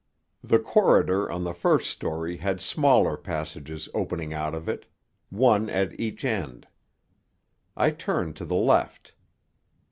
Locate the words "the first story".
1.43-2.37